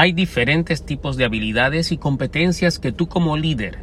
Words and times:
Hay 0.00 0.12
diferentes 0.12 0.86
tipos 0.86 1.16
de 1.16 1.24
habilidades 1.24 1.90
y 1.90 1.98
competencias 1.98 2.78
que 2.78 2.92
tú 2.92 3.08
como 3.08 3.36
líder 3.36 3.80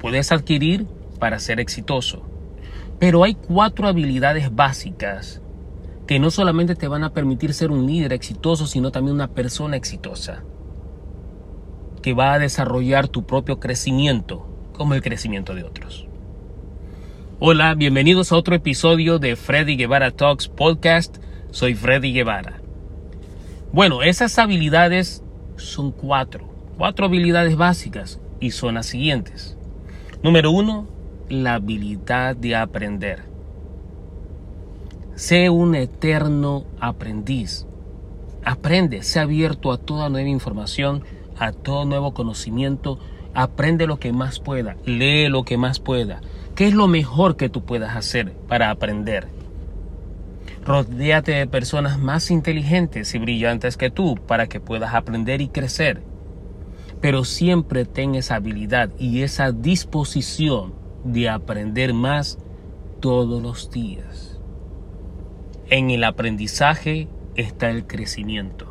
puedes 0.00 0.32
adquirir 0.32 0.88
para 1.20 1.38
ser 1.38 1.60
exitoso. 1.60 2.22
Pero 2.98 3.22
hay 3.22 3.34
cuatro 3.34 3.86
habilidades 3.86 4.52
básicas 4.52 5.40
que 6.08 6.18
no 6.18 6.32
solamente 6.32 6.74
te 6.74 6.88
van 6.88 7.04
a 7.04 7.12
permitir 7.12 7.54
ser 7.54 7.70
un 7.70 7.86
líder 7.86 8.12
exitoso, 8.12 8.66
sino 8.66 8.90
también 8.90 9.14
una 9.14 9.28
persona 9.28 9.76
exitosa, 9.76 10.42
que 12.02 12.12
va 12.12 12.32
a 12.32 12.40
desarrollar 12.40 13.06
tu 13.06 13.24
propio 13.24 13.60
crecimiento 13.60 14.48
como 14.72 14.94
el 14.94 15.00
crecimiento 15.00 15.54
de 15.54 15.62
otros. 15.62 16.08
Hola, 17.38 17.76
bienvenidos 17.76 18.32
a 18.32 18.36
otro 18.36 18.56
episodio 18.56 19.20
de 19.20 19.36
Freddy 19.36 19.76
Guevara 19.76 20.10
Talks 20.10 20.48
Podcast. 20.48 21.18
Soy 21.52 21.76
Freddy 21.76 22.12
Guevara. 22.12 22.59
Bueno, 23.72 24.02
esas 24.02 24.36
habilidades 24.40 25.22
son 25.54 25.92
cuatro, 25.92 26.44
cuatro 26.76 27.06
habilidades 27.06 27.56
básicas 27.56 28.18
y 28.40 28.50
son 28.50 28.74
las 28.74 28.86
siguientes. 28.86 29.56
Número 30.24 30.50
uno, 30.50 30.88
la 31.28 31.54
habilidad 31.54 32.34
de 32.34 32.56
aprender. 32.56 33.22
Sé 35.14 35.50
un 35.50 35.76
eterno 35.76 36.64
aprendiz. 36.80 37.64
Aprende, 38.44 39.04
sé 39.04 39.20
abierto 39.20 39.70
a 39.70 39.78
toda 39.78 40.08
nueva 40.08 40.28
información, 40.28 41.04
a 41.38 41.52
todo 41.52 41.84
nuevo 41.84 42.12
conocimiento. 42.12 42.98
Aprende 43.34 43.86
lo 43.86 44.00
que 44.00 44.12
más 44.12 44.40
pueda, 44.40 44.76
lee 44.84 45.28
lo 45.28 45.44
que 45.44 45.56
más 45.56 45.78
pueda. 45.78 46.20
¿Qué 46.56 46.66
es 46.66 46.74
lo 46.74 46.88
mejor 46.88 47.36
que 47.36 47.48
tú 47.48 47.62
puedas 47.64 47.94
hacer 47.94 48.32
para 48.48 48.70
aprender? 48.70 49.28
Rodéate 50.70 51.32
de 51.32 51.46
personas 51.46 51.98
más 51.98 52.30
inteligentes 52.30 53.14
y 53.14 53.18
brillantes 53.18 53.76
que 53.76 53.90
tú 53.90 54.14
para 54.14 54.46
que 54.46 54.60
puedas 54.60 54.94
aprender 54.94 55.40
y 55.40 55.48
crecer 55.48 56.02
pero 57.00 57.24
siempre 57.24 57.84
ten 57.84 58.14
esa 58.14 58.36
habilidad 58.36 58.90
y 58.98 59.22
esa 59.22 59.52
disposición 59.52 60.74
de 61.04 61.28
aprender 61.28 61.94
más 61.94 62.38
todos 63.00 63.42
los 63.42 63.70
días. 63.70 64.38
En 65.70 65.90
el 65.90 66.04
aprendizaje 66.04 67.08
está 67.36 67.70
el 67.70 67.86
crecimiento. 67.86 68.66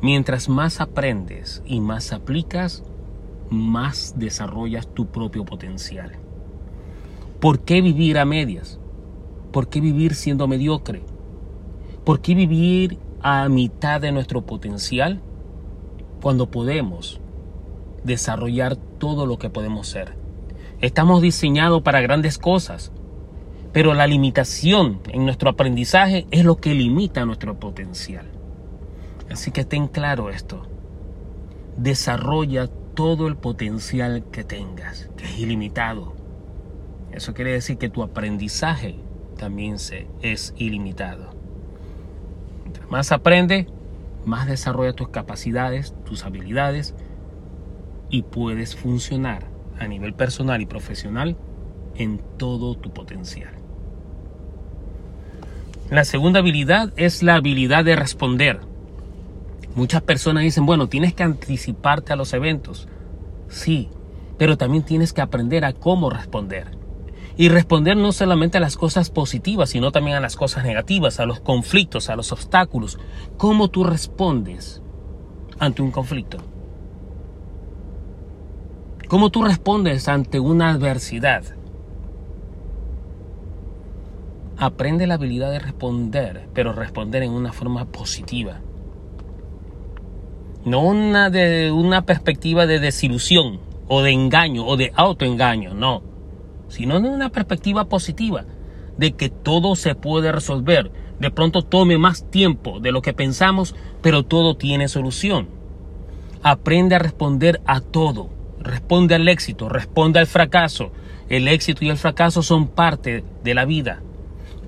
Mientras 0.00 0.48
más 0.48 0.80
aprendes 0.80 1.62
y 1.66 1.80
más 1.80 2.12
aplicas, 2.12 2.82
más 3.50 4.14
desarrollas 4.16 4.88
tu 4.88 5.06
propio 5.06 5.44
potencial. 5.44 6.12
¿Por 7.40 7.60
qué 7.60 7.82
vivir 7.82 8.18
a 8.18 8.24
medias? 8.24 8.78
¿Por 9.52 9.68
qué 9.68 9.80
vivir 9.80 10.14
siendo 10.14 10.48
mediocre? 10.48 11.02
¿Por 12.06 12.22
qué 12.22 12.34
vivir 12.34 12.98
a 13.20 13.48
mitad 13.48 14.00
de 14.00 14.12
nuestro 14.12 14.46
potencial 14.46 15.20
cuando 16.22 16.50
podemos 16.50 17.20
desarrollar 18.04 18.76
todo 18.76 19.26
lo 19.26 19.38
que 19.38 19.50
podemos 19.50 19.88
ser. 19.88 20.14
Estamos 20.80 21.20
diseñados 21.20 21.82
para 21.82 22.00
grandes 22.00 22.38
cosas, 22.38 22.92
pero 23.72 23.94
la 23.94 24.06
limitación 24.06 25.00
en 25.08 25.24
nuestro 25.24 25.50
aprendizaje 25.50 26.26
es 26.30 26.44
lo 26.44 26.56
que 26.56 26.74
limita 26.74 27.26
nuestro 27.26 27.58
potencial. 27.58 28.30
Así 29.28 29.50
que 29.50 29.64
ten 29.64 29.88
claro 29.88 30.30
esto. 30.30 30.62
Desarrolla 31.76 32.68
todo 32.94 33.26
el 33.26 33.36
potencial 33.36 34.24
que 34.30 34.44
tengas, 34.44 35.10
que 35.16 35.24
es 35.24 35.38
ilimitado. 35.38 36.14
Eso 37.10 37.34
quiere 37.34 37.52
decir 37.52 37.76
que 37.76 37.88
tu 37.88 38.02
aprendizaje 38.02 39.00
también 39.36 39.78
se, 39.78 40.06
es 40.22 40.54
ilimitado. 40.56 41.35
Más 42.90 43.12
aprende, 43.12 43.66
más 44.24 44.46
desarrolla 44.46 44.92
tus 44.92 45.08
capacidades, 45.08 45.94
tus 46.04 46.24
habilidades, 46.24 46.94
y 48.08 48.22
puedes 48.22 48.76
funcionar 48.76 49.44
a 49.78 49.86
nivel 49.86 50.14
personal 50.14 50.60
y 50.62 50.66
profesional 50.66 51.36
en 51.96 52.20
todo 52.36 52.76
tu 52.76 52.92
potencial. 52.92 53.52
La 55.90 56.04
segunda 56.04 56.40
habilidad 56.40 56.92
es 56.96 57.22
la 57.22 57.36
habilidad 57.36 57.84
de 57.84 57.96
responder. 57.96 58.60
Muchas 59.74 60.02
personas 60.02 60.42
dicen, 60.42 60.66
bueno, 60.66 60.88
tienes 60.88 61.14
que 61.14 61.22
anticiparte 61.22 62.12
a 62.12 62.16
los 62.16 62.32
eventos. 62.32 62.88
Sí, 63.48 63.90
pero 64.38 64.56
también 64.56 64.82
tienes 64.82 65.12
que 65.12 65.20
aprender 65.20 65.64
a 65.64 65.72
cómo 65.72 66.10
responder. 66.10 66.85
Y 67.38 67.50
responder 67.50 67.96
no 67.96 68.12
solamente 68.12 68.56
a 68.58 68.60
las 68.60 68.76
cosas 68.76 69.10
positivas, 69.10 69.70
sino 69.70 69.92
también 69.92 70.16
a 70.16 70.20
las 70.20 70.36
cosas 70.36 70.64
negativas, 70.64 71.20
a 71.20 71.26
los 71.26 71.40
conflictos, 71.40 72.08
a 72.08 72.16
los 72.16 72.32
obstáculos. 72.32 72.98
¿Cómo 73.36 73.68
tú 73.68 73.84
respondes 73.84 74.82
ante 75.58 75.82
un 75.82 75.90
conflicto? 75.90 76.38
¿Cómo 79.08 79.30
tú 79.30 79.44
respondes 79.44 80.08
ante 80.08 80.40
una 80.40 80.70
adversidad? 80.70 81.44
Aprende 84.58 85.06
la 85.06 85.14
habilidad 85.14 85.50
de 85.50 85.58
responder, 85.58 86.48
pero 86.54 86.72
responder 86.72 87.22
en 87.22 87.32
una 87.32 87.52
forma 87.52 87.84
positiva. 87.84 88.60
No 90.64 90.80
una 90.80 91.28
de 91.28 91.70
una 91.70 92.06
perspectiva 92.06 92.66
de 92.66 92.80
desilusión 92.80 93.60
o 93.86 94.02
de 94.02 94.10
engaño 94.10 94.66
o 94.66 94.76
de 94.76 94.90
autoengaño, 94.96 95.74
no, 95.74 96.02
sino 96.68 97.00
de 97.00 97.08
una 97.08 97.30
perspectiva 97.30 97.86
positiva 97.86 98.44
de 98.96 99.12
que 99.12 99.28
todo 99.28 99.76
se 99.76 99.94
puede 99.94 100.32
resolver. 100.32 100.90
De 101.20 101.30
pronto 101.30 101.62
tome 101.62 101.98
más 101.98 102.30
tiempo 102.30 102.80
de 102.80 102.92
lo 102.92 103.02
que 103.02 103.12
pensamos, 103.12 103.74
pero 104.02 104.22
todo 104.22 104.56
tiene 104.56 104.88
solución. 104.88 105.48
Aprende 106.42 106.94
a 106.94 106.98
responder 106.98 107.60
a 107.66 107.80
todo 107.80 108.30
responde 108.66 109.14
al 109.14 109.28
éxito, 109.28 109.68
responde 109.68 110.18
al 110.18 110.26
fracaso. 110.26 110.90
El 111.28 111.48
éxito 111.48 111.84
y 111.84 111.88
el 111.88 111.96
fracaso 111.96 112.42
son 112.42 112.68
parte 112.68 113.24
de 113.42 113.54
la 113.54 113.64
vida. 113.64 114.02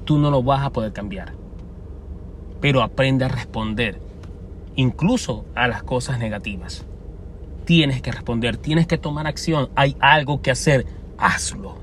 Tú 0.04 0.18
no 0.18 0.30
lo 0.30 0.42
vas 0.42 0.64
a 0.64 0.70
poder 0.70 0.92
cambiar. 0.92 1.34
Pero 2.60 2.82
aprende 2.82 3.24
a 3.24 3.28
responder, 3.28 4.00
incluso 4.74 5.44
a 5.54 5.68
las 5.68 5.82
cosas 5.82 6.18
negativas. 6.18 6.86
Tienes 7.64 8.00
que 8.00 8.12
responder, 8.12 8.56
tienes 8.56 8.86
que 8.86 8.98
tomar 8.98 9.26
acción. 9.26 9.68
Hay 9.74 9.96
algo 10.00 10.40
que 10.40 10.50
hacer, 10.50 10.86
hazlo. 11.18 11.76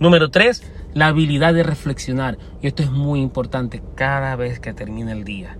Número 0.00 0.30
tres, 0.30 0.62
la 0.94 1.08
habilidad 1.08 1.52
de 1.52 1.62
reflexionar. 1.62 2.38
Y 2.62 2.68
esto 2.68 2.82
es 2.82 2.90
muy 2.90 3.20
importante 3.20 3.82
cada 3.96 4.34
vez 4.34 4.58
que 4.58 4.72
termina 4.72 5.12
el 5.12 5.24
día. 5.24 5.58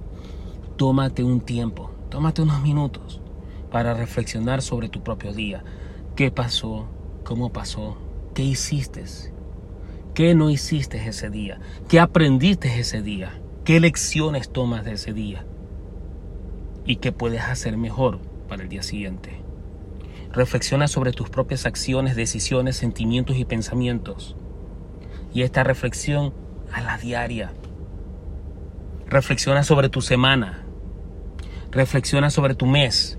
Tómate 0.79 1.23
un 1.23 1.43
tiempo, 1.43 1.91
tómate 2.09 2.41
unos 2.41 2.63
minutos 2.63 3.21
para 3.71 3.93
reflexionar 3.93 4.63
sobre 4.63 4.89
tu 4.89 5.03
propio 5.03 5.35
día. 5.35 5.63
¿Qué 6.17 6.31
pasó? 6.31 6.89
¿Cómo 7.23 7.53
pasó? 7.53 7.99
¿Qué 8.33 8.43
hiciste? 8.43 9.05
¿Qué 10.15 10.35
no 10.35 10.49
hiciste 10.49 11.07
ese 11.07 11.29
día? 11.29 11.61
¿Qué 11.87 12.01
aprendiste 12.01 12.81
ese 12.81 13.03
día? 13.03 13.39
¿Qué 13.65 13.79
lecciones 13.79 14.51
tomas 14.51 14.87
de 14.87 14.93
ese 14.93 15.13
día? 15.13 15.45
¿Y 16.87 16.97
qué 16.97 17.13
puedes 17.13 17.43
hacer 17.43 17.77
mejor 17.77 18.21
para 18.49 18.63
el 18.63 18.71
día 18.71 18.83
siguiente? 18.83 19.50
Reflexiona 20.33 20.87
sobre 20.87 21.13
tus 21.13 21.29
propias 21.29 21.67
acciones, 21.67 22.15
decisiones, 22.15 22.77
sentimientos 22.77 23.37
y 23.37 23.45
pensamientos. 23.45 24.37
Y 25.35 25.43
esta 25.43 25.65
reflexión 25.65 26.33
a 26.73 26.81
la 26.81 26.99
diaria. 26.99 27.53
Reflexiona 29.07 29.65
sobre 29.65 29.89
tu 29.89 30.03
semana. 30.03 30.65
Reflexiona 31.73 32.31
sobre 32.31 32.55
tu 32.55 32.67
mes. 32.67 33.19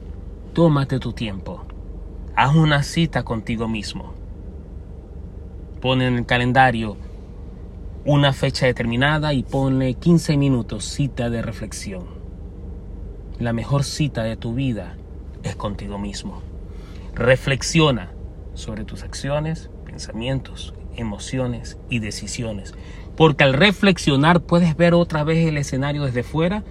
Tómate 0.54 1.00
tu 1.00 1.12
tiempo. 1.12 1.66
Haz 2.36 2.56
una 2.56 2.82
cita 2.82 3.24
contigo 3.24 3.68
mismo. 3.68 4.14
Pon 5.82 6.02
en 6.02 6.16
el 6.16 6.26
calendario 6.26 6.96
una 8.06 8.32
fecha 8.32 8.66
determinada 8.66 9.34
y 9.34 9.44
ponle 9.44 9.96
15 9.96 10.38
minutos 10.38 10.86
cita 10.86 11.30
de 11.30 11.42
reflexión. 11.42 12.06
La 13.38 13.52
mejor 13.52 13.84
cita 13.84 14.24
de 14.24 14.38
tu 14.38 14.53
vida 14.53 14.96
es 15.44 15.56
contigo 15.56 15.97
mismo. 15.97 16.51
Reflexiona 17.13 18.11
sobre 18.53 18.84
tus 18.84 19.03
acciones, 19.03 19.69
pensamientos, 19.85 20.73
emociones 20.96 21.78
y 21.90 21.99
decisiones. 21.99 22.73
Porque 23.16 23.43
al 23.43 23.53
reflexionar 23.53 24.41
puedes 24.41 24.75
ver 24.78 24.93
otra 24.93 25.23
vez 25.23 25.46
el 25.47 25.58
escenario 25.58 26.05
desde 26.05 26.23
fuera 26.23 26.63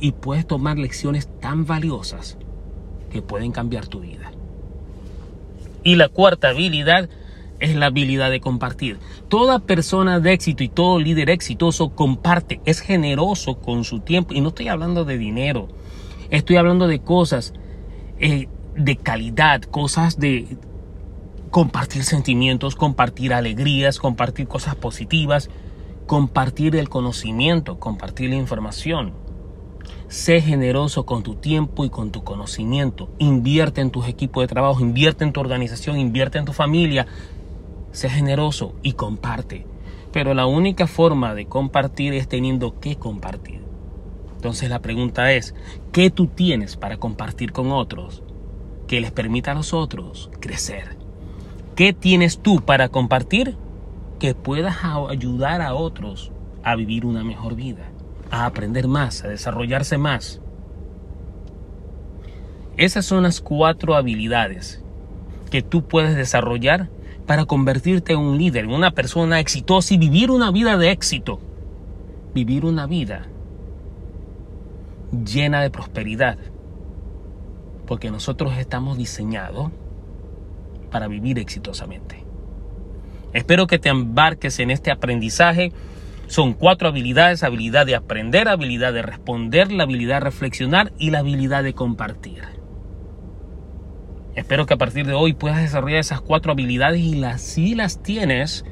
y 0.00 0.12
puedes 0.12 0.46
tomar 0.46 0.78
lecciones 0.78 1.28
tan 1.40 1.66
valiosas 1.66 2.38
que 3.10 3.22
pueden 3.22 3.52
cambiar 3.52 3.86
tu 3.86 4.00
vida. 4.00 4.32
Y 5.84 5.96
la 5.96 6.08
cuarta 6.08 6.48
habilidad 6.48 7.08
es 7.60 7.76
la 7.76 7.86
habilidad 7.86 8.30
de 8.30 8.40
compartir. 8.40 8.98
Toda 9.28 9.60
persona 9.60 10.18
de 10.18 10.32
éxito 10.32 10.64
y 10.64 10.68
todo 10.68 10.98
líder 10.98 11.30
exitoso 11.30 11.90
comparte, 11.90 12.60
es 12.64 12.80
generoso 12.80 13.60
con 13.60 13.84
su 13.84 14.00
tiempo. 14.00 14.34
Y 14.34 14.40
no 14.40 14.48
estoy 14.48 14.68
hablando 14.68 15.04
de 15.04 15.16
dinero, 15.16 15.68
estoy 16.30 16.56
hablando 16.56 16.88
de 16.88 17.00
cosas 17.00 17.54
eh, 18.18 18.48
de 18.76 18.96
calidad, 18.96 19.62
cosas 19.62 20.18
de 20.18 20.56
compartir 21.50 22.04
sentimientos, 22.04 22.76
compartir 22.76 23.34
alegrías, 23.34 23.98
compartir 23.98 24.48
cosas 24.48 24.74
positivas, 24.74 25.50
compartir 26.06 26.76
el 26.76 26.88
conocimiento, 26.88 27.78
compartir 27.78 28.30
la 28.30 28.36
información. 28.36 29.12
Sé 30.08 30.40
generoso 30.40 31.04
con 31.06 31.22
tu 31.22 31.36
tiempo 31.36 31.84
y 31.84 31.90
con 31.90 32.10
tu 32.10 32.24
conocimiento. 32.24 33.10
Invierte 33.18 33.80
en 33.80 33.90
tus 33.90 34.08
equipos 34.08 34.42
de 34.42 34.48
trabajo, 34.48 34.80
invierte 34.80 35.24
en 35.24 35.32
tu 35.32 35.40
organización, 35.40 35.98
invierte 35.98 36.38
en 36.38 36.44
tu 36.44 36.52
familia. 36.52 37.06
Sé 37.92 38.08
generoso 38.08 38.74
y 38.82 38.92
comparte. 38.92 39.66
Pero 40.12 40.34
la 40.34 40.46
única 40.46 40.86
forma 40.86 41.34
de 41.34 41.46
compartir 41.46 42.12
es 42.14 42.28
teniendo 42.28 42.78
que 42.78 42.96
compartir. 42.96 43.62
Entonces 44.36 44.68
la 44.70 44.80
pregunta 44.80 45.32
es, 45.32 45.54
¿qué 45.92 46.10
tú 46.10 46.26
tienes 46.26 46.76
para 46.76 46.96
compartir 46.96 47.52
con 47.52 47.72
otros 47.72 48.22
que 48.92 49.00
les 49.00 49.10
permita 49.10 49.52
a 49.52 49.54
los 49.54 49.72
otros 49.72 50.28
crecer? 50.38 50.98
¿Qué 51.76 51.94
tienes 51.94 52.40
tú 52.40 52.60
para 52.60 52.90
compartir 52.90 53.56
que 54.18 54.34
puedas 54.34 54.84
ayudar 54.84 55.62
a 55.62 55.72
otros 55.72 56.30
a 56.62 56.76
vivir 56.76 57.06
una 57.06 57.24
mejor 57.24 57.54
vida, 57.54 57.90
a 58.30 58.44
aprender 58.44 58.88
más, 58.88 59.24
a 59.24 59.28
desarrollarse 59.28 59.96
más? 59.96 60.42
Esas 62.76 63.06
son 63.06 63.22
las 63.22 63.40
cuatro 63.40 63.94
habilidades 63.94 64.84
que 65.50 65.62
tú 65.62 65.88
puedes 65.88 66.14
desarrollar 66.14 66.90
para 67.26 67.46
convertirte 67.46 68.12
en 68.12 68.18
un 68.18 68.36
líder, 68.36 68.64
en 68.64 68.72
una 68.72 68.90
persona 68.90 69.40
exitosa 69.40 69.94
y 69.94 69.96
vivir 69.96 70.30
una 70.30 70.50
vida 70.50 70.76
de 70.76 70.90
éxito. 70.90 71.40
Vivir 72.34 72.66
una 72.66 72.86
vida 72.86 73.26
llena 75.24 75.62
de 75.62 75.70
prosperidad. 75.70 76.36
Porque 77.92 78.10
nosotros 78.10 78.56
estamos 78.56 78.96
diseñados 78.96 79.70
para 80.90 81.08
vivir 81.08 81.38
exitosamente. 81.38 82.24
Espero 83.34 83.66
que 83.66 83.78
te 83.78 83.90
embarques 83.90 84.60
en 84.60 84.70
este 84.70 84.90
aprendizaje. 84.90 85.74
Son 86.26 86.54
cuatro 86.54 86.88
habilidades, 86.88 87.42
habilidad 87.42 87.84
de 87.84 87.94
aprender, 87.94 88.48
habilidad 88.48 88.94
de 88.94 89.02
responder, 89.02 89.70
la 89.72 89.82
habilidad 89.82 90.16
de 90.16 90.20
reflexionar 90.20 90.94
y 90.98 91.10
la 91.10 91.18
habilidad 91.18 91.62
de 91.64 91.74
compartir. 91.74 92.44
Espero 94.36 94.64
que 94.64 94.72
a 94.72 94.78
partir 94.78 95.06
de 95.06 95.12
hoy 95.12 95.34
puedas 95.34 95.60
desarrollar 95.60 96.00
esas 96.00 96.22
cuatro 96.22 96.52
habilidades 96.52 97.02
y 97.02 97.16
las, 97.16 97.42
si 97.42 97.74
las 97.74 98.02
tienes, 98.02 98.64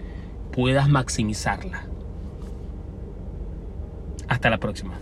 puedas 0.51 0.89
maximizarlas. 0.89 1.83
Hasta 4.29 4.49
la 4.49 4.57
próxima. 4.57 4.95